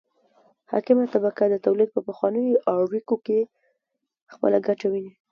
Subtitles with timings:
[0.71, 3.39] حاکمه طبقه د تولید په پخوانیو اړیکو کې
[4.33, 5.13] خپله ګټه ویني.